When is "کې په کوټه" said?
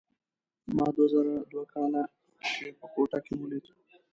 2.51-3.19